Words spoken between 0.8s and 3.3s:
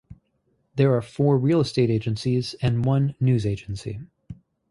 are four real estate agencies and one